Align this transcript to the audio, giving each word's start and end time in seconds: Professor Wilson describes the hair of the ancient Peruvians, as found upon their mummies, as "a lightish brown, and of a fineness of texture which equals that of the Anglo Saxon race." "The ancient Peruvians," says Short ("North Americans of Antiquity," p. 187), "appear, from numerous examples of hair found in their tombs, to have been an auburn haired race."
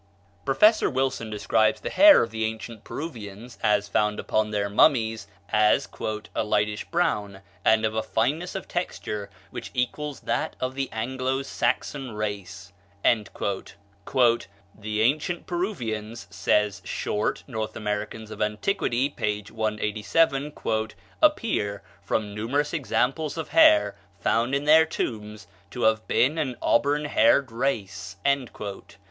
Professor 0.45 0.89
Wilson 0.89 1.29
describes 1.29 1.81
the 1.81 1.91
hair 1.91 2.23
of 2.23 2.31
the 2.31 2.43
ancient 2.43 2.83
Peruvians, 2.83 3.59
as 3.61 3.87
found 3.87 4.19
upon 4.19 4.49
their 4.49 4.67
mummies, 4.67 5.27
as 5.49 5.87
"a 6.33 6.43
lightish 6.43 6.85
brown, 6.85 7.41
and 7.63 7.85
of 7.85 7.93
a 7.93 8.01
fineness 8.01 8.55
of 8.55 8.67
texture 8.67 9.29
which 9.51 9.69
equals 9.75 10.21
that 10.21 10.55
of 10.59 10.73
the 10.73 10.89
Anglo 10.91 11.43
Saxon 11.43 12.13
race." 12.13 12.73
"The 13.03 13.75
ancient 15.01 15.45
Peruvians," 15.45 16.25
says 16.31 16.81
Short 16.83 17.43
("North 17.45 17.75
Americans 17.75 18.31
of 18.31 18.41
Antiquity," 18.41 19.07
p. 19.07 19.43
187), 19.47 20.51
"appear, 21.21 21.83
from 22.01 22.33
numerous 22.33 22.73
examples 22.73 23.37
of 23.37 23.49
hair 23.49 23.95
found 24.19 24.55
in 24.55 24.63
their 24.63 24.85
tombs, 24.87 25.45
to 25.69 25.83
have 25.83 26.07
been 26.07 26.39
an 26.39 26.55
auburn 26.59 27.05
haired 27.05 27.51
race." 27.51 28.15